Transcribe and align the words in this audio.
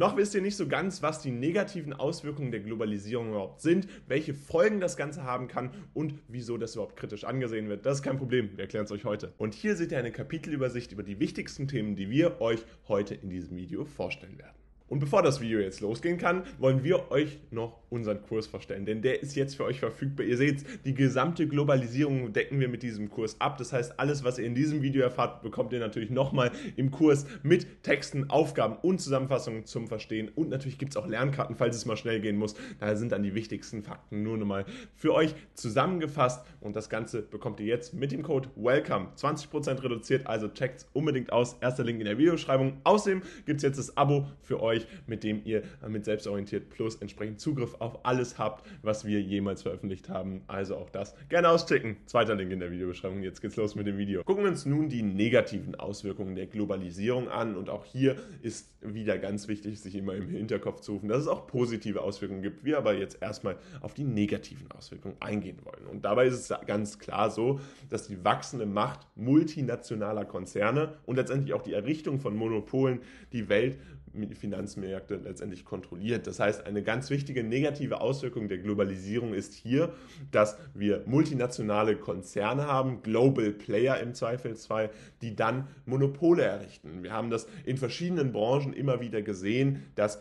Noch 0.00 0.16
wisst 0.16 0.34
ihr 0.34 0.40
nicht 0.40 0.56
so 0.56 0.66
ganz, 0.66 1.02
was 1.02 1.20
die 1.20 1.30
negativen 1.30 1.92
Auswirkungen 1.92 2.50
der 2.50 2.60
Globalisierung 2.60 3.28
überhaupt 3.28 3.60
sind, 3.60 3.86
welche 4.08 4.32
Folgen 4.32 4.80
das 4.80 4.96
Ganze 4.96 5.24
haben 5.24 5.46
kann 5.46 5.72
und 5.92 6.14
wieso 6.26 6.56
das 6.56 6.72
überhaupt 6.72 6.96
kritisch 6.96 7.24
angesehen 7.24 7.68
wird. 7.68 7.84
Das 7.84 7.98
ist 7.98 8.02
kein 8.02 8.16
Problem, 8.16 8.48
wir 8.56 8.60
erklären 8.60 8.86
es 8.86 8.92
euch 8.92 9.04
heute. 9.04 9.34
Und 9.36 9.52
hier 9.52 9.76
seht 9.76 9.92
ihr 9.92 9.98
eine 9.98 10.10
Kapitelübersicht 10.10 10.92
über 10.92 11.02
die 11.02 11.20
wichtigsten 11.20 11.68
Themen, 11.68 11.96
die 11.96 12.08
wir 12.08 12.40
euch 12.40 12.64
heute 12.88 13.14
in 13.14 13.28
diesem 13.28 13.58
Video 13.58 13.84
vorstellen 13.84 14.38
werden. 14.38 14.56
Und 14.90 14.98
bevor 14.98 15.22
das 15.22 15.40
Video 15.40 15.60
jetzt 15.60 15.80
losgehen 15.80 16.18
kann, 16.18 16.42
wollen 16.58 16.82
wir 16.82 17.12
euch 17.12 17.38
noch 17.52 17.78
unseren 17.90 18.22
Kurs 18.22 18.48
vorstellen, 18.48 18.84
denn 18.84 19.02
der 19.02 19.22
ist 19.22 19.36
jetzt 19.36 19.54
für 19.54 19.64
euch 19.64 19.78
verfügbar. 19.78 20.26
Ihr 20.26 20.36
seht, 20.36 20.64
die 20.84 20.94
gesamte 20.94 21.46
Globalisierung 21.46 22.32
decken 22.32 22.58
wir 22.58 22.68
mit 22.68 22.82
diesem 22.82 23.08
Kurs 23.08 23.40
ab. 23.40 23.56
Das 23.58 23.72
heißt, 23.72 24.00
alles, 24.00 24.24
was 24.24 24.38
ihr 24.40 24.46
in 24.46 24.56
diesem 24.56 24.82
Video 24.82 25.02
erfahrt, 25.02 25.42
bekommt 25.42 25.72
ihr 25.72 25.78
natürlich 25.78 26.10
nochmal 26.10 26.50
im 26.74 26.90
Kurs 26.90 27.24
mit 27.44 27.84
Texten, 27.84 28.30
Aufgaben 28.30 28.76
und 28.82 29.00
Zusammenfassungen 29.00 29.64
zum 29.64 29.86
Verstehen. 29.86 30.28
Und 30.34 30.48
natürlich 30.48 30.76
gibt 30.76 30.92
es 30.92 30.96
auch 30.96 31.06
Lernkarten, 31.06 31.54
falls 31.54 31.76
es 31.76 31.86
mal 31.86 31.96
schnell 31.96 32.20
gehen 32.20 32.36
muss. 32.36 32.56
Da 32.80 32.96
sind 32.96 33.12
dann 33.12 33.22
die 33.22 33.36
wichtigsten 33.36 33.84
Fakten 33.84 34.24
nur 34.24 34.38
nochmal 34.38 34.64
für 34.96 35.14
euch 35.14 35.36
zusammengefasst. 35.54 36.44
Und 36.60 36.74
das 36.74 36.90
Ganze 36.90 37.22
bekommt 37.22 37.60
ihr 37.60 37.66
jetzt 37.66 37.94
mit 37.94 38.10
dem 38.10 38.24
Code 38.24 38.48
WELCOME 38.56 39.06
20% 39.16 39.84
reduziert. 39.84 40.26
Also 40.26 40.48
checkt 40.48 40.80
es 40.80 40.88
unbedingt 40.94 41.32
aus. 41.32 41.56
Erster 41.60 41.84
Link 41.84 42.00
in 42.00 42.06
der 42.06 42.18
Videobeschreibung. 42.18 42.80
Außerdem 42.82 43.22
gibt 43.46 43.58
es 43.58 43.62
jetzt 43.62 43.78
das 43.78 43.96
Abo 43.96 44.26
für 44.42 44.60
euch 44.60 44.79
euch, 44.80 44.86
mit 45.06 45.24
dem 45.24 45.42
ihr 45.44 45.62
mit 45.88 46.04
Selbstorientiert 46.04 46.70
Plus 46.70 46.96
entsprechend 46.96 47.40
Zugriff 47.40 47.76
auf 47.78 48.04
alles 48.04 48.38
habt, 48.38 48.66
was 48.82 49.04
wir 49.04 49.20
jemals 49.20 49.62
veröffentlicht 49.62 50.08
haben. 50.08 50.42
Also 50.46 50.76
auch 50.76 50.90
das 50.90 51.14
gerne 51.28 51.48
auschecken. 51.48 51.96
Zweiter 52.06 52.34
Link 52.34 52.50
in 52.52 52.60
der 52.60 52.70
Videobeschreibung. 52.70 53.22
Jetzt 53.22 53.40
geht's 53.40 53.56
los 53.56 53.74
mit 53.74 53.86
dem 53.86 53.98
Video. 53.98 54.22
Gucken 54.24 54.44
wir 54.44 54.50
uns 54.50 54.66
nun 54.66 54.88
die 54.88 55.02
negativen 55.02 55.74
Auswirkungen 55.74 56.34
der 56.34 56.46
Globalisierung 56.46 57.28
an. 57.28 57.56
Und 57.56 57.70
auch 57.70 57.84
hier 57.84 58.16
ist 58.42 58.70
wieder 58.80 59.18
ganz 59.18 59.48
wichtig, 59.48 59.80
sich 59.80 59.94
immer 59.94 60.14
im 60.14 60.28
Hinterkopf 60.28 60.80
zu 60.80 60.92
rufen, 60.92 61.08
dass 61.08 61.20
es 61.20 61.28
auch 61.28 61.46
positive 61.46 62.02
Auswirkungen 62.02 62.42
gibt. 62.42 62.64
Wir 62.64 62.78
aber 62.78 62.94
jetzt 62.94 63.20
erstmal 63.20 63.56
auf 63.80 63.94
die 63.94 64.04
negativen 64.04 64.70
Auswirkungen 64.72 65.16
eingehen 65.20 65.58
wollen. 65.64 65.86
Und 65.86 66.04
dabei 66.04 66.26
ist 66.26 66.50
es 66.50 66.66
ganz 66.66 66.98
klar 66.98 67.30
so, 67.30 67.60
dass 67.88 68.08
die 68.08 68.24
wachsende 68.24 68.66
Macht 68.66 69.00
multinationaler 69.16 70.24
Konzerne 70.24 70.94
und 71.06 71.16
letztendlich 71.16 71.54
auch 71.54 71.62
die 71.62 71.74
Errichtung 71.74 72.20
von 72.20 72.36
Monopolen 72.36 73.00
die 73.32 73.48
Welt 73.48 73.78
Finanzmärkte 74.34 75.16
letztendlich 75.16 75.64
kontrolliert. 75.64 76.26
Das 76.26 76.40
heißt, 76.40 76.66
eine 76.66 76.82
ganz 76.82 77.10
wichtige 77.10 77.44
negative 77.44 78.00
Auswirkung 78.00 78.48
der 78.48 78.58
Globalisierung 78.58 79.34
ist 79.34 79.54
hier, 79.54 79.92
dass 80.30 80.58
wir 80.74 81.02
multinationale 81.06 81.96
Konzerne 81.96 82.66
haben, 82.66 83.02
Global 83.02 83.50
Player 83.52 84.00
im 84.00 84.14
Zweifelsfall, 84.14 84.90
die 85.22 85.36
dann 85.36 85.68
Monopole 85.86 86.42
errichten. 86.42 87.02
Wir 87.02 87.12
haben 87.12 87.30
das 87.30 87.46
in 87.64 87.76
verschiedenen 87.76 88.32
Branchen 88.32 88.72
immer 88.72 89.00
wieder 89.00 89.22
gesehen, 89.22 89.82
dass 89.94 90.20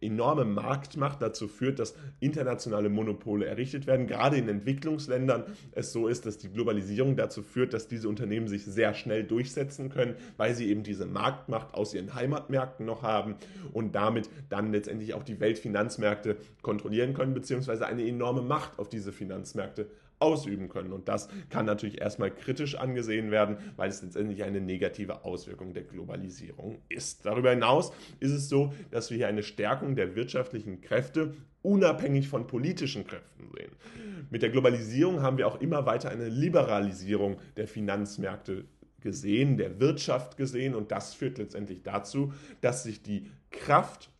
enorme 0.00 0.44
Marktmacht 0.44 1.20
dazu 1.20 1.48
führt, 1.48 1.78
dass 1.78 1.94
internationale 2.20 2.88
Monopole 2.88 3.46
errichtet 3.46 3.86
werden. 3.86 4.06
Gerade 4.06 4.36
in 4.36 4.48
Entwicklungsländern 4.48 5.44
es 5.72 5.92
so 5.92 6.08
ist, 6.08 6.26
dass 6.26 6.38
die 6.38 6.50
Globalisierung 6.50 7.16
dazu 7.16 7.42
führt, 7.42 7.74
dass 7.74 7.88
diese 7.88 8.08
Unternehmen 8.08 8.48
sich 8.48 8.64
sehr 8.64 8.94
schnell 8.94 9.24
durchsetzen 9.24 9.90
können, 9.90 10.14
weil 10.36 10.54
sie 10.54 10.68
eben 10.68 10.82
diese 10.82 11.06
Marktmacht 11.06 11.74
aus 11.74 11.94
ihren 11.94 12.14
Heimatmärkten 12.14 12.86
noch 12.86 13.02
haben 13.02 13.36
und 13.72 13.94
damit 13.94 14.30
dann 14.48 14.72
letztendlich 14.72 15.14
auch 15.14 15.22
die 15.22 15.40
Weltfinanzmärkte 15.40 16.36
kontrollieren 16.62 17.14
können, 17.14 17.34
beziehungsweise 17.34 17.86
eine 17.86 18.06
enorme 18.06 18.42
Macht 18.42 18.78
auf 18.78 18.88
diese 18.88 19.12
Finanzmärkte 19.12 19.86
ausüben 20.20 20.68
können. 20.68 20.92
Und 20.92 21.08
das 21.08 21.28
kann 21.48 21.66
natürlich 21.66 22.00
erstmal 22.00 22.30
kritisch 22.30 22.76
angesehen 22.76 23.30
werden, 23.30 23.56
weil 23.76 23.90
es 23.90 24.02
letztendlich 24.02 24.44
eine 24.44 24.60
negative 24.60 25.24
Auswirkung 25.24 25.74
der 25.74 25.84
Globalisierung 25.84 26.78
ist. 26.88 27.26
Darüber 27.26 27.50
hinaus 27.50 27.92
ist 28.20 28.32
es 28.32 28.48
so, 28.48 28.72
dass 28.90 29.10
wir 29.10 29.16
hier 29.16 29.28
eine 29.28 29.42
Stärkung 29.42 29.96
der 29.96 30.14
wirtschaftlichen 30.14 30.80
Kräfte 30.80 31.34
unabhängig 31.62 32.28
von 32.28 32.46
politischen 32.46 33.06
Kräften 33.06 33.48
sehen. 33.56 33.72
Mit 34.30 34.42
der 34.42 34.50
Globalisierung 34.50 35.22
haben 35.22 35.38
wir 35.38 35.46
auch 35.46 35.60
immer 35.60 35.86
weiter 35.86 36.10
eine 36.10 36.28
Liberalisierung 36.28 37.38
der 37.56 37.66
Finanzmärkte 37.66 38.64
gesehen, 39.00 39.56
der 39.56 39.80
Wirtschaft 39.80 40.36
gesehen 40.36 40.74
und 40.74 40.92
das 40.92 41.14
führt 41.14 41.38
letztendlich 41.38 41.82
dazu, 41.82 42.32
dass 42.60 42.82
sich 42.82 43.02
die 43.02 43.26
Kraft 43.50 44.10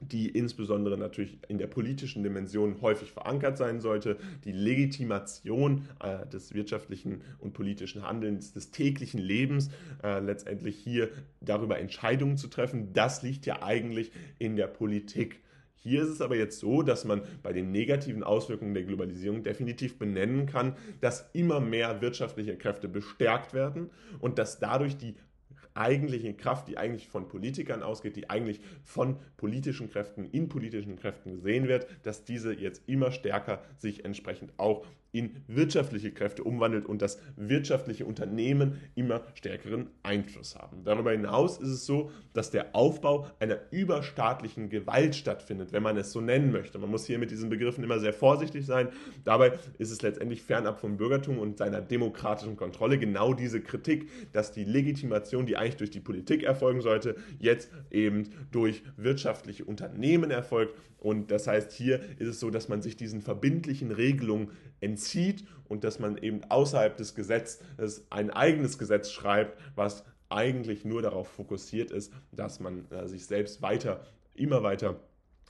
die 0.00 0.28
insbesondere 0.28 0.96
natürlich 0.96 1.38
in 1.48 1.58
der 1.58 1.66
politischen 1.66 2.22
Dimension 2.22 2.80
häufig 2.80 3.12
verankert 3.12 3.58
sein 3.58 3.80
sollte, 3.80 4.16
die 4.44 4.52
Legitimation 4.52 5.88
äh, 6.02 6.26
des 6.26 6.54
wirtschaftlichen 6.54 7.22
und 7.38 7.52
politischen 7.52 8.06
Handelns, 8.06 8.52
des 8.52 8.70
täglichen 8.70 9.20
Lebens, 9.20 9.70
äh, 10.02 10.20
letztendlich 10.20 10.76
hier 10.76 11.10
darüber 11.40 11.78
Entscheidungen 11.78 12.36
zu 12.36 12.48
treffen, 12.48 12.92
das 12.92 13.22
liegt 13.22 13.46
ja 13.46 13.62
eigentlich 13.62 14.10
in 14.38 14.56
der 14.56 14.66
Politik. 14.66 15.40
Hier 15.82 16.02
ist 16.02 16.10
es 16.10 16.20
aber 16.20 16.36
jetzt 16.36 16.58
so, 16.60 16.82
dass 16.82 17.06
man 17.06 17.22
bei 17.42 17.54
den 17.54 17.72
negativen 17.72 18.22
Auswirkungen 18.22 18.74
der 18.74 18.82
Globalisierung 18.82 19.42
definitiv 19.42 19.98
benennen 19.98 20.44
kann, 20.44 20.76
dass 21.00 21.30
immer 21.32 21.58
mehr 21.58 22.02
wirtschaftliche 22.02 22.56
Kräfte 22.56 22.86
bestärkt 22.86 23.54
werden 23.54 23.88
und 24.20 24.38
dass 24.38 24.58
dadurch 24.58 24.98
die 24.98 25.14
eigentliche 25.74 26.34
Kraft, 26.34 26.68
die 26.68 26.78
eigentlich 26.78 27.08
von 27.08 27.28
Politikern 27.28 27.82
ausgeht, 27.82 28.16
die 28.16 28.30
eigentlich 28.30 28.60
von 28.84 29.18
politischen 29.36 29.90
Kräften 29.90 30.24
in 30.24 30.48
politischen 30.48 30.96
Kräften 30.96 31.32
gesehen 31.32 31.68
wird, 31.68 31.86
dass 32.02 32.24
diese 32.24 32.52
jetzt 32.52 32.88
immer 32.88 33.12
stärker 33.12 33.62
sich 33.78 34.04
entsprechend 34.04 34.52
auch 34.58 34.84
in 35.12 35.36
wirtschaftliche 35.48 36.12
Kräfte 36.12 36.44
umwandelt 36.44 36.86
und 36.86 37.02
dass 37.02 37.18
wirtschaftliche 37.36 38.04
Unternehmen 38.06 38.80
immer 38.94 39.22
stärkeren 39.34 39.88
Einfluss 40.02 40.56
haben. 40.56 40.84
Darüber 40.84 41.10
hinaus 41.12 41.58
ist 41.58 41.68
es 41.68 41.86
so, 41.86 42.10
dass 42.32 42.50
der 42.50 42.74
Aufbau 42.74 43.26
einer 43.40 43.58
überstaatlichen 43.70 44.70
Gewalt 44.70 45.14
stattfindet, 45.16 45.72
wenn 45.72 45.82
man 45.82 45.96
es 45.96 46.12
so 46.12 46.20
nennen 46.20 46.52
möchte. 46.52 46.78
Man 46.78 46.90
muss 46.90 47.06
hier 47.06 47.18
mit 47.18 47.30
diesen 47.30 47.50
Begriffen 47.50 47.82
immer 47.82 47.98
sehr 47.98 48.12
vorsichtig 48.12 48.66
sein. 48.66 48.88
Dabei 49.24 49.58
ist 49.78 49.90
es 49.90 50.02
letztendlich 50.02 50.42
fernab 50.42 50.80
vom 50.80 50.96
Bürgertum 50.96 51.38
und 51.38 51.58
seiner 51.58 51.80
demokratischen 51.80 52.56
Kontrolle 52.56 52.98
genau 52.98 53.34
diese 53.34 53.60
Kritik, 53.60 54.08
dass 54.32 54.52
die 54.52 54.64
Legitimation, 54.64 55.46
die 55.46 55.56
eigentlich 55.56 55.76
durch 55.76 55.90
die 55.90 56.00
Politik 56.00 56.42
erfolgen 56.42 56.80
sollte, 56.80 57.16
jetzt 57.38 57.70
eben 57.90 58.28
durch 58.50 58.82
wirtschaftliche 58.96 59.64
Unternehmen 59.64 60.30
erfolgt. 60.30 60.74
Und 60.98 61.30
das 61.30 61.46
heißt, 61.46 61.72
hier 61.72 62.00
ist 62.18 62.28
es 62.28 62.40
so, 62.40 62.50
dass 62.50 62.68
man 62.68 62.82
sich 62.82 62.94
diesen 62.96 63.22
verbindlichen 63.22 63.90
Regelungen 63.90 64.50
entzieht 64.80 65.44
und 65.68 65.84
dass 65.84 65.98
man 65.98 66.18
eben 66.18 66.42
außerhalb 66.48 66.96
des 66.96 67.14
Gesetzes 67.14 68.06
ein 68.10 68.30
eigenes 68.30 68.78
Gesetz 68.78 69.10
schreibt, 69.10 69.58
was 69.74 70.04
eigentlich 70.28 70.84
nur 70.84 71.02
darauf 71.02 71.28
fokussiert 71.28 71.90
ist, 71.90 72.12
dass 72.32 72.60
man 72.60 72.90
äh, 72.90 73.08
sich 73.08 73.26
selbst 73.26 73.62
weiter, 73.62 74.04
immer 74.34 74.62
weiter 74.62 75.00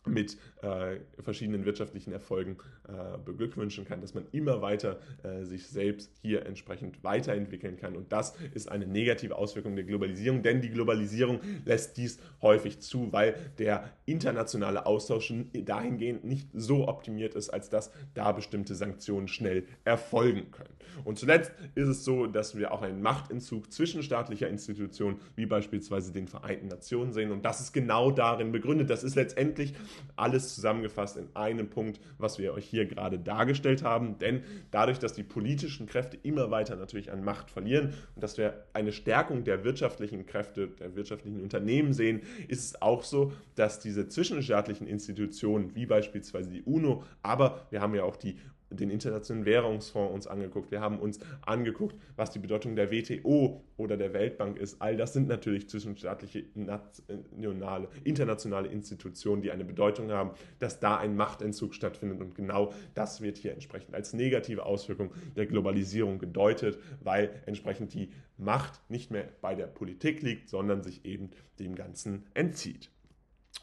mit 0.07 0.37
äh, 0.63 0.97
verschiedenen 1.23 1.65
wirtschaftlichen 1.65 2.13
Erfolgen 2.13 2.57
äh, 2.89 3.19
beglückwünschen 3.19 3.85
kann, 3.85 4.01
dass 4.01 4.15
man 4.15 4.25
immer 4.33 4.63
weiter 4.63 4.99
äh, 5.23 5.45
sich 5.45 5.67
selbst 5.67 6.11
hier 6.23 6.47
entsprechend 6.47 7.03
weiterentwickeln 7.05 7.77
kann. 7.77 7.97
Und 7.97 8.13
das 8.13 8.35
ist 8.55 8.71
eine 8.71 8.87
negative 8.87 9.37
Auswirkung 9.37 9.77
der 9.77 9.85
Globalisierung, 9.85 10.43
denn 10.43 10.61
die 10.61 10.71
Globalisierung 10.71 11.41
lässt 11.65 11.97
dies 11.97 12.19
häufig 12.43 12.81
zu, 12.81 13.13
weil 13.13 13.35
der 13.59 13.91
internationale 14.07 14.87
Austausch 14.87 15.33
dahingehend 15.53 16.25
nicht 16.25 16.49
so 16.53 16.89
optimiert 16.89 17.35
ist, 17.35 17.51
als 17.51 17.69
dass 17.69 17.93
da 18.15 18.33
bestimmte 18.33 18.75
Sanktionen 18.75 19.29
schnell 19.29 19.65
erfolgen 19.85 20.51
können. 20.51 20.75
Und 21.05 21.19
zuletzt 21.19 21.53
ist 21.75 21.89
es 21.89 22.05
so, 22.05 22.27
dass 22.27 22.57
wir 22.57 22.73
auch 22.73 22.83
einen 22.83 23.03
Machtentzug 23.03 23.73
zwischenstaatlicher 23.73 24.49
Institutionen, 24.49 25.21
wie 25.37 25.47
beispielsweise 25.47 26.13
den 26.13 26.27
Vereinten 26.27 26.69
Nationen 26.69 27.13
sehen. 27.13 27.31
Und 27.31 27.45
das 27.45 27.61
ist 27.61 27.73
genau 27.73 28.11
darin 28.11 28.53
begründet. 28.53 28.91
Das 28.91 29.05
ist 29.05 29.15
letztendlich 29.15 29.75
alles 30.17 30.55
zusammengefasst 30.55 31.17
in 31.17 31.29
einem 31.35 31.69
Punkt, 31.69 32.01
was 32.19 32.39
wir 32.39 32.53
euch 32.53 32.67
hier 32.67 32.87
gerade 32.87 33.19
dargestellt 33.19 33.83
haben. 33.83 34.19
Denn 34.19 34.43
dadurch, 34.71 34.99
dass 34.99 35.13
die 35.13 35.23
politischen 35.23 35.87
Kräfte 35.87 36.19
immer 36.23 36.51
weiter 36.51 36.77
natürlich 36.77 37.11
an 37.13 37.25
Macht 37.25 37.51
verlieren 37.51 37.95
und 38.15 38.23
dass 38.23 38.39
wir 38.39 38.65
eine 38.73 38.93
Stärkung 38.93 39.45
der 39.45 39.65
wirtschaftlichen 39.65 40.27
Kräfte, 40.27 40.69
der 40.69 40.95
wirtschaftlichen 40.97 41.41
Unternehmen 41.41 41.93
sehen, 41.93 42.23
ist 42.49 42.65
es 42.65 42.83
auch 42.83 43.05
so, 43.05 43.33
dass 43.55 43.81
diese 43.81 44.09
zwischenstaatlichen 44.09 44.87
Institutionen, 44.87 45.75
wie 45.75 45.87
beispielsweise 45.87 46.51
die 46.51 46.63
UNO, 46.63 47.05
aber 47.23 47.67
wir 47.71 47.81
haben 47.81 47.95
ja 47.95 48.05
auch 48.05 48.17
die 48.17 48.37
den 48.71 48.91
Internationalen 48.91 49.45
Währungsfonds 49.47 50.15
uns 50.15 50.27
angeguckt. 50.27 50.71
Wir 50.71 50.81
haben 50.81 50.99
uns 50.99 51.19
angeguckt, 51.43 51.97
was 52.17 52.31
die 52.31 52.39
Bedeutung 52.39 52.77
der 52.77 52.91
WTO 52.91 53.65
oder 53.77 53.97
der 53.97 54.13
Weltbank 54.13 54.59
ist. 54.59 54.81
All 54.81 54.97
das 54.97 55.13
sind 55.13 55.29
natürlich 55.29 55.69
zwischenstaatliche, 55.69 56.45
nationale, 56.55 57.89
internationale 58.05 58.69
Institutionen, 58.69 59.43
die 59.43 59.51
eine 59.51 59.65
Bedeutung 59.65 60.11
haben, 60.11 60.31
dass 60.59 60.81
da 60.81 60.97
ein 60.99 61.17
Machtentzug 61.17 61.75
stattfindet. 61.75 62.21
Und 62.21 62.35
genau 62.35 62.73
das 62.95 63.21
wird 63.21 63.39
hier 63.39 63.53
entsprechend 63.53 63.95
als 63.95 64.13
negative 64.13 64.65
Auswirkung 64.67 65.11
der 65.37 65.47
Globalisierung 65.47 66.19
gedeutet, 66.19 66.79
weil 67.03 67.31
entsprechend 67.47 67.95
die 67.95 68.11
Macht 68.37 68.81
nicht 68.89 69.11
mehr 69.11 69.29
bei 69.41 69.55
der 69.55 69.67
Politik 69.67 70.23
liegt, 70.23 70.49
sondern 70.49 70.83
sich 70.83 71.05
eben 71.05 71.31
dem 71.59 71.75
Ganzen 71.75 72.27
entzieht. 72.35 72.91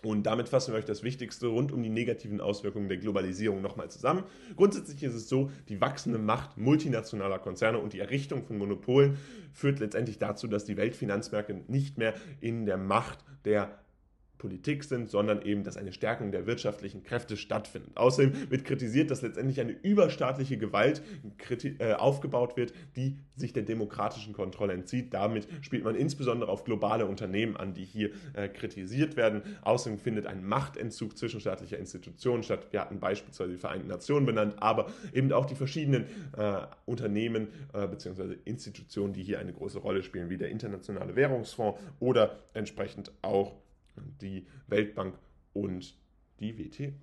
Und 0.03 0.23
damit 0.23 0.47
fassen 0.47 0.73
wir 0.73 0.79
euch 0.79 0.85
das 0.85 1.01
Wichtigste 1.01 1.47
rund 1.47 1.71
um 1.71 1.81
die 1.81 1.89
negativen 1.89 2.39
Auswirkungen 2.39 2.87
der 2.87 2.97
Globalisierung 2.97 3.61
nochmal 3.61 3.89
zusammen. 3.89 4.23
Grundsätzlich 4.55 5.01
ist 5.01 5.15
es 5.15 5.27
so, 5.27 5.49
die 5.69 5.81
wachsende 5.81 6.19
Macht 6.19 6.57
multinationaler 6.57 7.39
Konzerne 7.39 7.79
und 7.79 7.93
die 7.93 7.99
Errichtung 7.99 8.43
von 8.43 8.57
Monopolen 8.57 9.17
führt 9.53 9.79
letztendlich 9.79 10.19
dazu, 10.19 10.47
dass 10.47 10.65
die 10.65 10.77
Weltfinanzmärkte 10.77 11.61
nicht 11.67 11.97
mehr 11.97 12.13
in 12.41 12.65
der 12.65 12.77
Macht 12.77 13.19
der 13.43 13.79
Politik 14.37 14.83
sind, 14.83 15.09
sondern 15.09 15.41
eben, 15.41 15.63
dass 15.63 15.77
eine 15.77 15.91
Stärkung 15.91 16.31
der 16.31 16.45
wirtschaftlichen 16.45 17.03
Kräfte 17.03 17.37
stattfindet. 17.37 17.97
Außerdem 17.97 18.49
wird 18.51 18.65
kritisiert, 18.65 19.11
dass 19.11 19.21
letztendlich 19.21 19.59
eine 19.59 19.71
überstaatliche 19.71 20.57
Gewalt 20.57 21.01
äh, 21.79 21.93
aufgebaut 21.93 22.57
wird, 22.57 22.73
die 22.95 23.17
sich 23.35 23.53
der 23.53 23.63
demokratischen 23.63 24.33
Kontrolle 24.33 24.73
entzieht. 24.73 25.13
Damit 25.13 25.47
spielt 25.61 25.83
man 25.83 25.95
insbesondere 25.95 26.51
auf 26.51 26.63
globale 26.63 27.05
Unternehmen 27.05 27.57
an, 27.57 27.73
die 27.73 27.85
hier 27.85 28.11
äh, 28.33 28.47
kritisiert 28.47 29.15
werden. 29.15 29.41
Außerdem 29.61 29.99
findet 29.99 30.27
ein 30.27 30.45
Machtentzug 30.45 31.17
zwischenstaatlicher 31.17 31.77
Institutionen 31.77 32.43
statt. 32.43 32.67
Wir 32.71 32.81
hatten 32.81 32.99
beispielsweise 32.99 33.51
die 33.51 33.57
Vereinten 33.57 33.87
Nationen 33.87 34.25
benannt, 34.25 34.55
aber 34.59 34.87
eben 35.13 35.31
auch 35.31 35.45
die 35.45 35.55
verschiedenen 35.55 36.05
äh, 36.37 36.61
Unternehmen 36.85 37.47
äh, 37.73 37.87
bzw. 37.87 38.35
Institutionen, 38.45 39.13
die 39.13 39.23
hier 39.23 39.39
eine 39.39 39.53
große 39.53 39.79
Rolle 39.79 40.03
spielen, 40.03 40.29
wie 40.29 40.37
der 40.37 40.49
Internationale 40.49 41.15
Währungsfonds 41.15 41.79
oder 41.99 42.39
entsprechend 42.53 43.11
auch 43.21 43.55
die 44.21 44.47
Weltbank 44.67 45.17
und 45.53 45.95
die 46.39 46.57
WTO. 46.57 46.93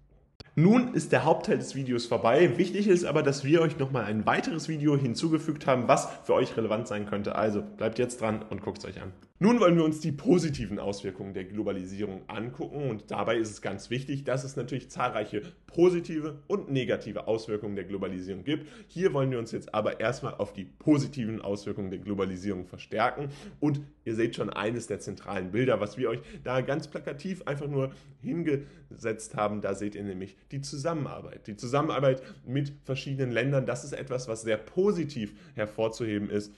Nun 0.56 0.94
ist 0.94 1.10
der 1.10 1.24
Hauptteil 1.24 1.58
des 1.58 1.74
Videos 1.74 2.06
vorbei. 2.06 2.56
Wichtig 2.58 2.86
ist 2.86 3.04
aber, 3.04 3.24
dass 3.24 3.42
wir 3.44 3.60
euch 3.60 3.78
nochmal 3.78 4.04
ein 4.04 4.24
weiteres 4.24 4.68
Video 4.68 4.96
hinzugefügt 4.96 5.66
haben, 5.66 5.88
was 5.88 6.08
für 6.24 6.34
euch 6.34 6.56
relevant 6.56 6.86
sein 6.86 7.06
könnte. 7.06 7.34
Also 7.34 7.60
bleibt 7.60 7.98
jetzt 7.98 8.20
dran 8.20 8.42
und 8.42 8.62
guckt 8.62 8.78
es 8.78 8.84
euch 8.84 9.02
an. 9.02 9.12
Nun 9.44 9.60
wollen 9.60 9.76
wir 9.76 9.84
uns 9.84 10.00
die 10.00 10.10
positiven 10.10 10.78
Auswirkungen 10.78 11.34
der 11.34 11.44
Globalisierung 11.44 12.22
angucken 12.28 12.88
und 12.88 13.10
dabei 13.10 13.36
ist 13.36 13.50
es 13.50 13.60
ganz 13.60 13.90
wichtig, 13.90 14.24
dass 14.24 14.42
es 14.42 14.56
natürlich 14.56 14.88
zahlreiche 14.88 15.42
positive 15.66 16.38
und 16.46 16.70
negative 16.70 17.28
Auswirkungen 17.28 17.76
der 17.76 17.84
Globalisierung 17.84 18.42
gibt. 18.42 18.66
Hier 18.88 19.12
wollen 19.12 19.30
wir 19.30 19.38
uns 19.38 19.52
jetzt 19.52 19.74
aber 19.74 20.00
erstmal 20.00 20.32
auf 20.36 20.54
die 20.54 20.64
positiven 20.64 21.42
Auswirkungen 21.42 21.90
der 21.90 21.98
Globalisierung 21.98 22.64
verstärken 22.64 23.28
und 23.60 23.82
ihr 24.06 24.14
seht 24.14 24.34
schon 24.34 24.48
eines 24.48 24.86
der 24.86 25.00
zentralen 25.00 25.50
Bilder, 25.50 25.78
was 25.78 25.98
wir 25.98 26.08
euch 26.08 26.20
da 26.42 26.62
ganz 26.62 26.88
plakativ 26.88 27.42
einfach 27.42 27.68
nur 27.68 27.92
hingesetzt 28.22 29.36
haben. 29.36 29.60
Da 29.60 29.74
seht 29.74 29.94
ihr 29.94 30.04
nämlich 30.04 30.38
die 30.52 30.62
Zusammenarbeit. 30.62 31.48
Die 31.48 31.56
Zusammenarbeit 31.56 32.22
mit 32.46 32.72
verschiedenen 32.84 33.30
Ländern, 33.30 33.66
das 33.66 33.84
ist 33.84 33.92
etwas, 33.92 34.26
was 34.26 34.40
sehr 34.40 34.56
positiv 34.56 35.34
hervorzuheben 35.54 36.30
ist 36.30 36.50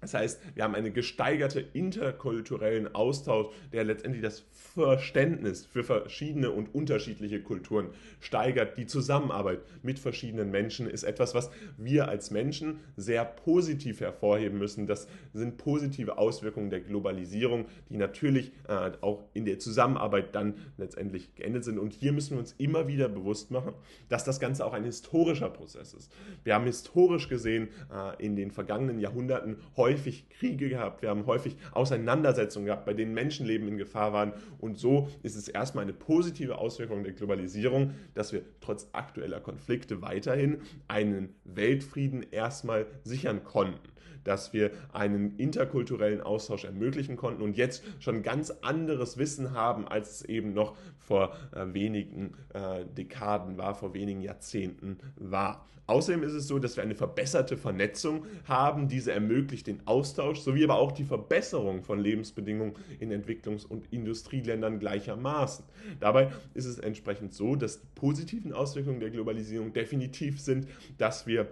das 0.00 0.14
heißt, 0.14 0.40
wir 0.54 0.62
haben 0.62 0.76
einen 0.76 0.94
gesteigerten 0.94 1.64
interkulturellen 1.72 2.94
Austausch, 2.94 3.48
der 3.72 3.82
letztendlich 3.82 4.22
das 4.22 4.44
Verständnis 4.52 5.66
für 5.66 5.82
verschiedene 5.82 6.52
und 6.52 6.72
unterschiedliche 6.72 7.42
Kulturen 7.42 7.88
steigert. 8.20 8.78
Die 8.78 8.86
Zusammenarbeit 8.86 9.60
mit 9.82 9.98
verschiedenen 9.98 10.52
Menschen 10.52 10.88
ist 10.88 11.02
etwas, 11.02 11.34
was 11.34 11.50
wir 11.76 12.08
als 12.08 12.30
Menschen 12.30 12.78
sehr 12.96 13.24
positiv 13.24 14.00
hervorheben 14.00 14.58
müssen. 14.58 14.86
Das 14.86 15.08
sind 15.32 15.56
positive 15.56 16.16
Auswirkungen 16.16 16.70
der 16.70 16.80
Globalisierung, 16.80 17.66
die 17.88 17.96
natürlich 17.96 18.52
äh, 18.68 18.92
auch 19.00 19.24
in 19.34 19.46
der 19.46 19.58
Zusammenarbeit 19.58 20.32
dann 20.34 20.54
letztendlich 20.76 21.34
geendet 21.34 21.64
sind. 21.64 21.78
Und 21.78 21.92
hier 21.92 22.12
müssen 22.12 22.32
wir 22.32 22.38
uns 22.38 22.54
immer 22.58 22.86
wieder 22.86 23.08
bewusst 23.08 23.50
machen, 23.50 23.74
dass 24.08 24.22
das 24.22 24.38
Ganze 24.38 24.64
auch 24.64 24.74
ein 24.74 24.84
historischer 24.84 25.50
Prozess 25.50 25.92
ist. 25.92 26.12
Wir 26.44 26.54
haben 26.54 26.66
historisch 26.66 27.28
gesehen 27.28 27.68
äh, 27.92 28.24
in 28.24 28.36
den 28.36 28.52
vergangenen 28.52 29.00
Jahrhunderten 29.00 29.56
häufig 29.76 29.87
häufig 29.88 30.28
Kriege 30.28 30.68
gehabt, 30.68 31.00
wir 31.00 31.08
haben 31.08 31.26
häufig 31.26 31.56
Auseinandersetzungen 31.72 32.66
gehabt, 32.66 32.84
bei 32.84 32.92
denen 32.92 33.14
Menschenleben 33.14 33.68
in 33.68 33.78
Gefahr 33.78 34.12
waren. 34.12 34.34
Und 34.58 34.78
so 34.78 35.08
ist 35.22 35.34
es 35.34 35.48
erstmal 35.48 35.84
eine 35.84 35.94
positive 35.94 36.58
Auswirkung 36.58 37.04
der 37.04 37.14
Globalisierung, 37.14 37.94
dass 38.14 38.32
wir 38.32 38.42
trotz 38.60 38.88
aktueller 38.92 39.40
Konflikte 39.40 40.02
weiterhin 40.02 40.58
einen 40.88 41.34
Weltfrieden 41.44 42.26
erstmal 42.30 42.86
sichern 43.02 43.44
konnten 43.44 43.88
dass 44.24 44.52
wir 44.52 44.70
einen 44.92 45.36
interkulturellen 45.36 46.20
Austausch 46.20 46.64
ermöglichen 46.64 47.16
konnten 47.16 47.42
und 47.42 47.56
jetzt 47.56 47.84
schon 48.00 48.22
ganz 48.22 48.50
anderes 48.62 49.18
Wissen 49.18 49.52
haben, 49.52 49.86
als 49.86 50.10
es 50.10 50.22
eben 50.22 50.52
noch 50.52 50.76
vor 50.98 51.34
äh, 51.54 51.72
wenigen 51.72 52.34
äh, 52.54 52.84
Dekaden 52.84 53.58
war, 53.58 53.74
vor 53.74 53.94
wenigen 53.94 54.20
Jahrzehnten 54.20 54.98
war. 55.16 55.66
Außerdem 55.88 56.22
ist 56.22 56.34
es 56.34 56.46
so, 56.46 56.58
dass 56.58 56.76
wir 56.76 56.82
eine 56.82 56.94
verbesserte 56.94 57.56
Vernetzung 57.56 58.26
haben. 58.44 58.88
Diese 58.88 59.10
ermöglicht 59.10 59.66
den 59.66 59.80
Austausch 59.86 60.38
sowie 60.40 60.62
aber 60.62 60.74
auch 60.74 60.92
die 60.92 61.04
Verbesserung 61.04 61.82
von 61.82 61.98
Lebensbedingungen 61.98 62.74
in 63.00 63.10
Entwicklungs- 63.10 63.66
und 63.66 63.90
Industrieländern 63.90 64.80
gleichermaßen. 64.80 65.64
Dabei 65.98 66.30
ist 66.52 66.66
es 66.66 66.78
entsprechend 66.78 67.32
so, 67.32 67.56
dass 67.56 67.80
die 67.80 67.86
positiven 67.94 68.52
Auswirkungen 68.52 69.00
der 69.00 69.08
Globalisierung 69.08 69.72
definitiv 69.72 70.42
sind, 70.42 70.68
dass 70.98 71.26
wir 71.26 71.48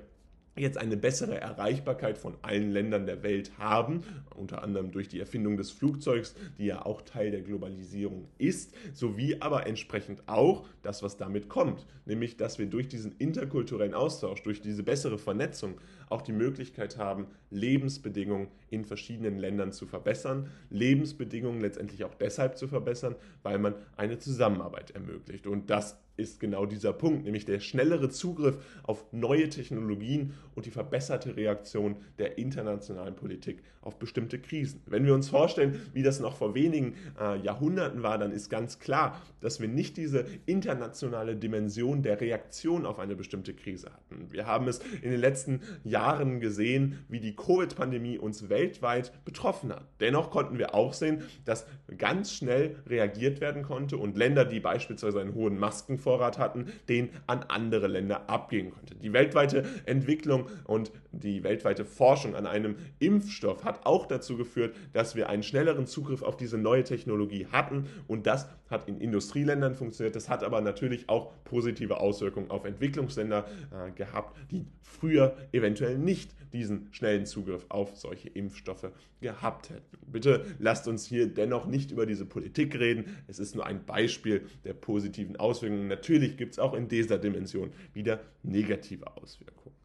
jetzt 0.57 0.79
eine 0.79 0.97
bessere 0.97 1.41
Erreichbarkeit 1.41 2.19
von 2.19 2.35
allen 2.43 2.71
Ländern 2.71 3.07
der 3.07 3.23
Welt 3.23 3.53
haben, 3.59 4.03
unter 4.35 4.63
anderem 4.63 4.91
durch 4.91 5.09
die 5.09 5.21
Erfindung 5.21 5.57
des 5.57 5.71
Flugzeugs, 5.71 6.35
die 6.59 6.67
ja 6.67 6.85
auch 6.85 7.03
Teil 7.03 7.31
der 7.31 7.43
Globalisierung 7.43 8.29
ist, 8.39 8.75
sowie 8.95 9.37
aber 9.41 9.67
entsprechend 9.67 10.23
auch 10.27 10.67
das, 10.83 11.03
was 11.03 11.17
damit 11.17 11.49
kommt, 11.49 11.87
nämlich 12.05 12.37
dass 12.37 12.59
wir 12.59 12.67
durch 12.67 12.89
diesen 12.89 13.15
interkulturellen 13.19 13.95
Austausch, 13.95 14.43
durch 14.43 14.61
diese 14.61 14.83
bessere 14.83 15.19
Vernetzung 15.19 15.75
auch 16.09 16.23
die 16.23 16.33
Möglichkeit 16.33 16.99
haben, 16.99 17.27
Lebensbedingungen 17.51 18.49
in 18.71 18.85
verschiedenen 18.85 19.39
Ländern 19.39 19.73
zu 19.73 19.87
verbessern, 19.87 20.51
Lebensbedingungen 20.71 21.61
letztendlich 21.61 22.05
auch 22.05 22.15
deshalb 22.15 22.57
zu 22.57 22.69
verbessern, 22.69 23.17
weil 23.43 23.59
man 23.59 23.75
eine 23.97 24.19
Zusammenarbeit 24.19 24.91
ermöglicht 24.93 25.47
und 25.47 25.71
das 25.71 25.99
ist 26.17 26.41
genau 26.41 26.67
dieser 26.67 26.93
Punkt, 26.93 27.25
nämlich 27.25 27.45
der 27.45 27.61
schnellere 27.61 28.09
Zugriff 28.09 28.57
auf 28.83 29.05
neue 29.13 29.49
Technologien 29.49 30.35
und 30.55 30.67
die 30.67 30.71
verbesserte 30.71 31.37
Reaktion 31.37 31.97
der 32.19 32.39
internationalen 32.39 33.15
Politik 33.15 33.63
auf 33.83 33.99
bestimmte 33.99 34.39
Krisen. 34.39 34.83
Wenn 34.87 35.05
wir 35.05 35.15
uns 35.15 35.29
vorstellen, 35.29 35.81
wie 35.93 36.03
das 36.03 36.19
noch 36.19 36.37
vor 36.37 36.55
wenigen 36.55 36.95
äh, 37.21 37.39
Jahrhunderten 37.41 38.03
war, 38.03 38.19
dann 38.19 38.33
ist 38.33 38.49
ganz 38.49 38.79
klar, 38.79 39.23
dass 39.41 39.61
wir 39.61 39.69
nicht 39.69 39.97
diese 39.97 40.27
internationale 40.47 41.37
Dimension 41.37 42.03
der 42.03 42.21
Reaktion 42.21 42.87
auf 42.87 42.99
eine 42.99 43.15
bestimmte 43.15 43.55
Krise 43.55 43.93
hatten. 43.93 44.33
Wir 44.33 44.47
haben 44.47 44.67
es 44.69 44.81
in 45.03 45.11
den 45.11 45.21
letzten 45.21 45.61
Jahren 45.85 45.96
gesehen, 46.41 47.05
wie 47.09 47.21
die 47.21 47.35
Covid-Pandemie 47.35 48.19
uns 48.19 48.49
weltweit 48.49 49.13
betroffen 49.25 49.73
hat. 49.73 49.87
Dennoch 50.01 50.31
konnten 50.31 50.59
wir 50.59 50.75
auch 50.75 50.93
sehen, 50.93 51.23
dass 51.45 51.67
ganz 51.97 52.33
schnell 52.33 52.77
reagiert 52.87 53.41
werden 53.41 53.63
konnte 53.63 53.97
und 53.97 54.17
Länder, 54.17 54.45
die 54.45 54.61
beispielsweise 54.61 55.21
einen 55.21 55.35
hohen 55.35 55.59
Masken 55.59 55.99
Vorrat 55.99 56.39
hatten, 56.39 56.73
den 56.89 57.11
an 57.27 57.45
andere 57.49 57.87
Länder 57.87 58.29
abgeben 58.29 58.71
konnte. 58.71 58.95
Die 58.95 59.13
weltweite 59.13 59.65
Entwicklung 59.87 60.47
und 60.65 60.93
die 61.13 61.43
weltweite 61.43 61.85
Forschung 61.85 62.35
an 62.35 62.47
einem 62.47 62.77
Impfstoff 62.99 63.65
hat 63.65 63.87
auch 63.87 64.07
dazu 64.07 64.37
geführt, 64.37 64.77
dass 64.93 65.17
wir 65.17 65.29
einen 65.29 65.43
schnelleren 65.43 65.87
Zugriff 65.87 66.23
auf 66.23 66.37
diese 66.37 66.59
neue 66.59 66.85
Technologie 66.85 67.47
hatten 67.51 67.87
und 68.07 68.27
das 68.27 68.49
hat 68.69 68.89
in 68.89 69.01
Industrieländern 69.01 69.75
funktioniert. 69.75 70.17
Das 70.17 70.29
hat 70.29 70.43
aber 70.43 70.61
natürlich 70.61 71.09
auch 71.09 71.33
positive 71.45 72.01
Auswirkungen 72.01 72.51
auf 72.51 72.65
Entwicklungsländer 72.65 73.47
äh, 73.71 73.93
gehabt, 73.93 74.37
die 74.51 74.67
früher 74.83 75.37
eventuell 75.53 75.86
nicht 75.95 76.31
diesen 76.53 76.89
schnellen 76.93 77.27
Zugriff 77.27 77.67
auf 77.69 77.97
solche 77.97 78.29
Impfstoffe 78.29 78.91
gehabt 79.21 79.71
hätten. 79.71 79.99
Bitte 80.07 80.45
lasst 80.59 80.89
uns 80.89 81.07
hier 81.07 81.27
dennoch 81.27 81.67
nicht 81.67 81.91
über 81.91 82.07
diese 82.07 82.25
Politik 82.25 82.79
reden. 82.79 83.17
Es 83.27 83.39
ist 83.39 83.55
nur 83.55 83.67
ein 83.67 83.85
Beispiel 83.85 84.47
der 84.65 84.75
positiven 84.75 85.37
Auswirkungen. 85.37 85.89
Natürlich 85.89 86.37
gibt 86.37 86.53
es 86.53 86.59
auch 86.59 86.75
in 86.75 86.89
dieser 86.89 87.19
Dimension 87.19 87.73
wieder 87.93 88.21
negative 88.43 89.07
Auswirkungen. 89.17 89.77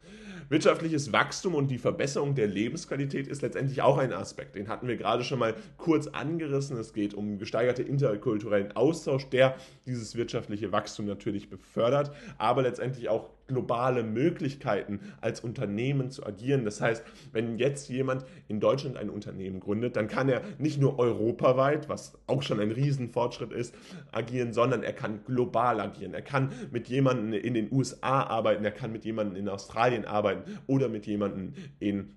Wirtschaftliches 0.50 1.14
Wachstum 1.14 1.56
und 1.56 1.70
die 1.70 1.78
Verbesserung 1.78 2.36
der 2.36 2.48
Lebensqualität 2.48 3.28
ist 3.28 3.42
letztendlich 3.42 3.82
auch 3.82 3.98
ein 3.98 4.12
Aspekt. 4.12 4.56
Den 4.56 4.68
hatten 4.68 4.88
wir 4.88 4.98
gerade 4.98 5.24
schon 5.24 5.40
mal 5.40 5.56
kurz 5.78 6.08
angerissen. 6.08 6.78
Es 6.78 6.94
geht 6.94 7.14
um 7.14 7.38
gesteigerte 7.38 7.84
interkulturellen 7.84 8.76
Austausch, 8.76 9.30
der 9.30 9.56
dieses 9.86 10.16
wirtschaftliche 10.16 10.72
Wachstum 10.74 11.06
natürlich 11.06 11.50
befördert, 11.50 12.12
aber 12.38 12.64
letztendlich 12.64 13.08
auch 13.08 13.30
globale 13.52 14.04
Möglichkeiten 14.04 15.02
als 15.20 15.42
Unternehmen 15.42 16.10
zu 16.10 16.26
agieren. 16.26 16.64
Das 16.64 16.80
heißt, 16.80 17.04
wenn 17.34 17.58
jetzt 17.58 17.90
jemand 17.90 18.26
in 18.48 18.60
Deutschland 18.60 18.98
ein 18.98 19.10
Unternehmen 19.10 19.60
gründet, 19.60 19.96
dann 19.98 20.08
kann 20.08 20.30
er 20.30 20.42
nicht 20.58 20.80
nur 20.80 20.98
europaweit, 20.98 21.90
was 21.90 22.18
auch 22.28 22.42
schon 22.42 22.60
ein 22.60 22.72
Riesenfortschritt 22.72 23.52
ist, 23.52 23.76
agieren, 24.12 24.54
sondern 24.54 24.84
er 24.84 24.94
kann 24.94 25.24
global 25.26 25.80
agieren. 25.82 26.14
Er 26.14 26.22
kann 26.22 26.52
mit 26.72 26.88
jemandem 26.88 27.34
in 27.34 27.54
den 27.54 27.72
USA 27.72 28.24
arbeiten, 28.24 28.64
er 28.64 28.72
kann 28.72 28.92
mit 28.92 29.04
jemandem 29.04 29.36
in 29.36 29.50
Australien 29.50 30.06
arbeiten 30.06 30.60
oder 30.68 30.88
mit 30.88 31.06
jemandem 31.06 31.54
in 31.80 32.16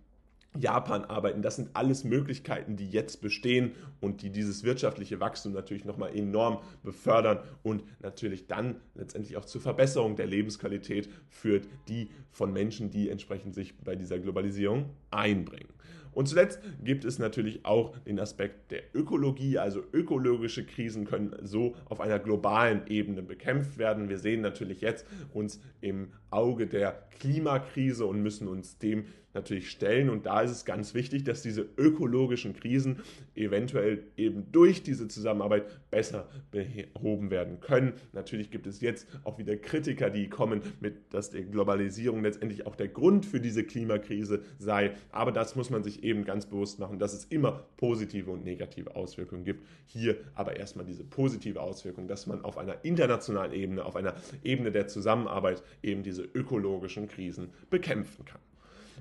Japan 0.58 1.04
arbeiten. 1.04 1.42
Das 1.42 1.56
sind 1.56 1.70
alles 1.74 2.04
Möglichkeiten, 2.04 2.76
die 2.76 2.88
jetzt 2.88 3.20
bestehen 3.20 3.72
und 4.00 4.22
die 4.22 4.30
dieses 4.30 4.64
wirtschaftliche 4.64 5.20
Wachstum 5.20 5.52
natürlich 5.52 5.84
nochmal 5.84 6.16
enorm 6.16 6.58
befördern 6.82 7.40
und 7.62 7.82
natürlich 8.00 8.46
dann 8.46 8.76
letztendlich 8.94 9.36
auch 9.36 9.44
zur 9.44 9.60
Verbesserung 9.60 10.16
der 10.16 10.26
Lebensqualität 10.26 11.08
führt, 11.28 11.66
die 11.88 12.08
von 12.30 12.52
Menschen, 12.52 12.90
die 12.90 13.10
entsprechend 13.10 13.54
sich 13.54 13.76
bei 13.78 13.96
dieser 13.96 14.18
Globalisierung 14.18 14.90
einbringen. 15.10 15.68
Und 16.14 16.28
zuletzt 16.28 16.60
gibt 16.82 17.04
es 17.04 17.18
natürlich 17.18 17.64
auch 17.64 17.96
den 17.98 18.20
Aspekt 18.20 18.70
der 18.70 18.82
Ökologie, 18.94 19.58
also 19.58 19.82
ökologische 19.92 20.64
Krisen 20.64 21.04
können 21.04 21.34
so 21.42 21.74
auf 21.86 22.00
einer 22.00 22.20
globalen 22.20 22.86
Ebene 22.86 23.22
bekämpft 23.22 23.78
werden. 23.78 24.08
Wir 24.08 24.18
sehen 24.18 24.40
natürlich 24.40 24.80
jetzt 24.80 25.06
uns 25.32 25.60
im 25.80 26.12
Auge 26.30 26.68
der 26.68 27.08
Klimakrise 27.18 28.06
und 28.06 28.22
müssen 28.22 28.46
uns 28.46 28.78
dem 28.78 29.06
natürlich 29.34 29.70
stellen. 29.70 30.08
Und 30.08 30.26
da 30.26 30.40
ist 30.40 30.50
es 30.50 30.64
ganz 30.64 30.94
wichtig, 30.94 31.24
dass 31.24 31.42
diese 31.42 31.66
ökologischen 31.76 32.54
Krisen 32.54 33.00
eventuell 33.34 34.04
eben 34.16 34.50
durch 34.52 34.82
diese 34.82 35.08
Zusammenarbeit 35.08 35.64
besser 35.90 36.28
behoben 36.50 37.30
werden 37.30 37.60
können. 37.60 37.94
Natürlich 38.12 38.50
gibt 38.50 38.66
es 38.66 38.80
jetzt 38.80 39.06
auch 39.24 39.38
wieder 39.38 39.56
Kritiker, 39.56 40.10
die 40.10 40.28
kommen 40.28 40.62
mit, 40.80 41.12
dass 41.12 41.30
die 41.30 41.42
Globalisierung 41.42 42.22
letztendlich 42.22 42.66
auch 42.66 42.76
der 42.76 42.88
Grund 42.88 43.26
für 43.26 43.40
diese 43.40 43.64
Klimakrise 43.64 44.42
sei. 44.58 44.92
Aber 45.10 45.32
das 45.32 45.56
muss 45.56 45.70
man 45.70 45.82
sich 45.82 46.04
eben 46.04 46.24
ganz 46.24 46.46
bewusst 46.46 46.78
machen, 46.78 46.98
dass 46.98 47.12
es 47.12 47.24
immer 47.26 47.66
positive 47.76 48.30
und 48.30 48.44
negative 48.44 48.94
Auswirkungen 48.96 49.44
gibt. 49.44 49.66
Hier 49.86 50.16
aber 50.34 50.56
erstmal 50.56 50.86
diese 50.86 51.04
positive 51.04 51.60
Auswirkung, 51.60 52.08
dass 52.08 52.26
man 52.26 52.44
auf 52.44 52.58
einer 52.58 52.84
internationalen 52.84 53.52
Ebene, 53.52 53.84
auf 53.84 53.96
einer 53.96 54.14
Ebene 54.42 54.70
der 54.70 54.86
Zusammenarbeit 54.88 55.62
eben 55.82 56.02
diese 56.02 56.22
ökologischen 56.22 57.08
Krisen 57.08 57.50
bekämpfen 57.70 58.24
kann. 58.24 58.40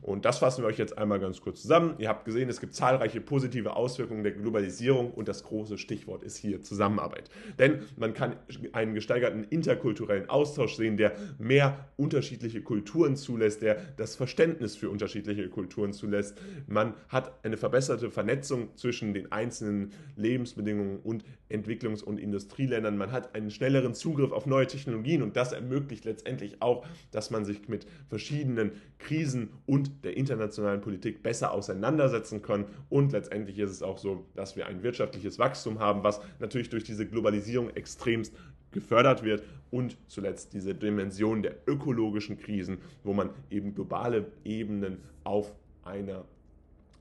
Und 0.03 0.25
das 0.25 0.39
fassen 0.39 0.63
wir 0.63 0.67
euch 0.67 0.77
jetzt 0.77 0.97
einmal 0.97 1.19
ganz 1.19 1.39
kurz 1.39 1.61
zusammen. 1.61 1.95
Ihr 1.97 2.09
habt 2.09 2.25
gesehen, 2.25 2.49
es 2.49 2.59
gibt 2.59 2.75
zahlreiche 2.75 3.21
positive 3.21 3.75
Auswirkungen 3.75 4.23
der 4.23 4.33
Globalisierung 4.33 5.11
und 5.11 5.29
das 5.29 5.43
große 5.43 5.77
Stichwort 5.77 6.23
ist 6.23 6.35
hier 6.35 6.61
Zusammenarbeit. 6.61 7.29
Denn 7.57 7.83
man 7.97 8.13
kann 8.13 8.35
einen 8.73 8.93
gesteigerten 8.93 9.45
interkulturellen 9.45 10.29
Austausch 10.29 10.75
sehen, 10.75 10.97
der 10.97 11.13
mehr 11.39 11.89
unterschiedliche 11.95 12.61
Kulturen 12.61 13.15
zulässt, 13.15 13.61
der 13.61 13.77
das 13.95 14.15
Verständnis 14.15 14.75
für 14.75 14.89
unterschiedliche 14.89 15.47
Kulturen 15.47 15.93
zulässt. 15.93 16.37
Man 16.67 16.95
hat 17.07 17.43
eine 17.45 17.55
verbesserte 17.55 18.11
Vernetzung 18.11 18.75
zwischen 18.75 19.13
den 19.13 19.31
einzelnen 19.31 19.91
Lebensbedingungen 20.17 20.99
und 20.99 21.23
Entwicklungs- 21.49 22.03
und 22.03 22.19
Industrieländern. 22.19 22.97
Man 22.97 23.11
hat 23.11 23.35
einen 23.35 23.51
schnelleren 23.51 23.93
Zugriff 23.93 24.31
auf 24.31 24.45
neue 24.47 24.67
Technologien 24.67 25.21
und 25.21 25.37
das 25.37 25.53
ermöglicht 25.53 26.03
letztendlich 26.03 26.61
auch, 26.61 26.85
dass 27.11 27.31
man 27.31 27.45
sich 27.45 27.69
mit 27.69 27.85
verschiedenen 28.09 28.71
Krisen 28.97 29.49
und 29.65 29.91
der 30.03 30.17
internationalen 30.17 30.81
Politik 30.81 31.23
besser 31.23 31.51
auseinandersetzen 31.51 32.41
können. 32.41 32.65
Und 32.89 33.11
letztendlich 33.11 33.59
ist 33.59 33.71
es 33.71 33.83
auch 33.83 33.97
so, 33.97 34.25
dass 34.35 34.55
wir 34.55 34.67
ein 34.67 34.83
wirtschaftliches 34.83 35.39
Wachstum 35.39 35.79
haben, 35.79 36.03
was 36.03 36.21
natürlich 36.39 36.69
durch 36.69 36.83
diese 36.83 37.07
Globalisierung 37.07 37.69
extremst 37.71 38.33
gefördert 38.71 39.23
wird 39.23 39.43
und 39.71 39.97
zuletzt 40.07 40.53
diese 40.53 40.75
Dimension 40.75 41.43
der 41.43 41.55
ökologischen 41.67 42.37
Krisen, 42.37 42.79
wo 43.03 43.13
man 43.13 43.29
eben 43.49 43.73
globale 43.75 44.27
Ebenen 44.43 44.97
auf 45.23 45.53
einer 45.83 46.25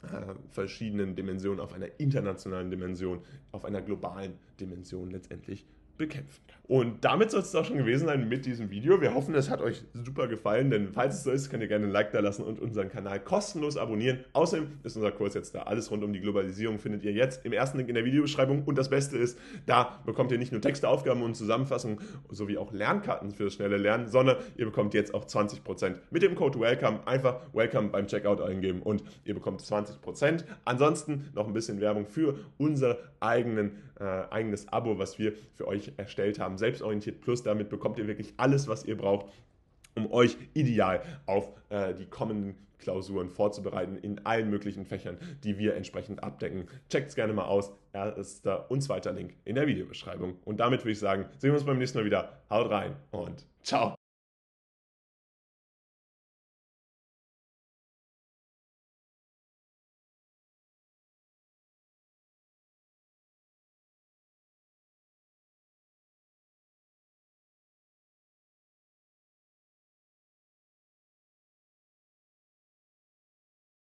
äh, 0.02 0.34
verschiedenen 0.50 1.14
Dimensionen, 1.14 1.61
auf 1.61 1.72
einer 1.72 1.88
internationalen 1.99 2.70
Dimension, 2.70 3.20
auf 3.52 3.64
einer 3.64 3.80
globalen 3.80 4.34
Dimension 4.61 5.11
letztendlich 5.11 5.64
bekämpfen. 5.96 6.42
Und 6.72 7.04
damit 7.04 7.30
soll 7.30 7.40
es 7.40 7.54
auch 7.54 7.66
schon 7.66 7.76
gewesen 7.76 8.06
sein 8.06 8.28
mit 8.30 8.46
diesem 8.46 8.70
Video. 8.70 9.00
Wir 9.00 9.12
hoffen, 9.12 9.34
es 9.34 9.50
hat 9.50 9.61
euch 9.61 9.82
super 9.92 10.28
gefallen, 10.28 10.70
denn 10.70 10.92
falls 10.92 11.16
es 11.16 11.25
so 11.25 11.30
ist, 11.30 11.50
könnt 11.50 11.62
ihr 11.62 11.68
gerne 11.68 11.87
ein 11.87 11.90
Like 11.90 12.12
da 12.12 12.20
lassen 12.20 12.44
und 12.44 12.61
unseren 12.61 12.88
Kanal 12.88 13.20
kostenlos 13.20 13.76
abonnieren. 13.76 14.20
Außerdem 14.32 14.68
ist 14.82 14.96
unser 14.96 15.11
Kurs 15.11 15.34
jetzt 15.34 15.54
da. 15.54 15.64
Alles 15.64 15.90
rund 15.90 16.04
um 16.04 16.12
die 16.12 16.20
Globalisierung 16.20 16.78
findet 16.78 17.02
ihr 17.02 17.12
jetzt 17.12 17.44
im 17.44 17.52
ersten 17.52 17.78
Link 17.78 17.88
in 17.88 17.96
der 17.96 18.04
Videobeschreibung. 18.04 18.62
Und 18.64 18.78
das 18.78 18.88
Beste 18.88 19.18
ist, 19.18 19.38
da 19.66 20.00
bekommt 20.06 20.32
ihr 20.32 20.38
nicht 20.38 20.52
nur 20.52 20.61
Texte, 20.61 20.88
Aufgaben 20.88 21.22
und 21.22 21.34
Zusammenfassungen 21.34 21.99
sowie 22.30 22.56
auch 22.56 22.72
Lernkarten 22.72 23.32
für 23.32 23.44
das 23.44 23.52
schnelle 23.54 23.76
Lernen, 23.76 24.08
sondern 24.08 24.37
ihr 24.56 24.64
bekommt 24.64 24.94
jetzt 24.94 25.12
auch 25.12 25.26
20% 25.26 25.96
mit 26.11 26.22
dem 26.22 26.37
Code 26.37 26.61
WELCOME. 26.61 27.06
Einfach 27.06 27.40
WELCOME 27.52 27.88
beim 27.88 28.06
Checkout 28.06 28.40
eingeben 28.40 28.80
und 28.80 29.02
ihr 29.25 29.34
bekommt 29.34 29.61
20%. 29.61 30.44
Ansonsten 30.64 31.28
noch 31.34 31.46
ein 31.46 31.52
bisschen 31.52 31.80
Werbung 31.80 32.06
für 32.06 32.37
unser 32.56 32.99
eigenen, 33.20 33.72
äh, 34.00 34.04
eigenes 34.30 34.68
Abo, 34.68 34.99
was 34.99 35.18
wir 35.18 35.34
für 35.54 35.68
euch 35.82 35.92
erstellt 35.96 36.38
haben 36.38 36.58
Selbstorientiert 36.58 37.20
Plus. 37.20 37.42
Damit 37.42 37.68
bekommt 37.68 37.98
ihr 37.98 38.06
wirklich 38.06 38.34
alles, 38.36 38.68
was 38.68 38.84
ihr 38.84 38.96
braucht, 38.96 39.26
um 39.94 40.10
euch 40.12 40.36
ideal 40.54 41.02
auf 41.26 41.52
äh, 41.70 41.94
die 41.94 42.06
kommenden 42.06 42.54
Klausuren 42.78 43.30
vorzubereiten 43.30 43.96
in 43.96 44.26
allen 44.26 44.50
möglichen 44.50 44.84
Fächern, 44.84 45.16
die 45.44 45.56
wir 45.58 45.76
entsprechend 45.76 46.22
abdecken. 46.22 46.68
Checkt 46.90 47.10
es 47.10 47.14
gerne 47.14 47.32
mal 47.32 47.44
aus. 47.44 47.72
Erster 47.92 48.70
und 48.70 48.80
zweiter 48.80 49.12
Link 49.12 49.34
in 49.44 49.54
der 49.54 49.66
Videobeschreibung. 49.66 50.38
Und 50.44 50.60
damit 50.60 50.80
würde 50.80 50.92
ich 50.92 50.98
sagen, 50.98 51.26
sehen 51.38 51.50
wir 51.50 51.54
uns 51.54 51.64
beim 51.64 51.78
nächsten 51.78 51.98
Mal 51.98 52.04
wieder. 52.04 52.42
Haut 52.50 52.70
rein 52.70 52.96
und 53.10 53.46
ciao. 53.62 54.01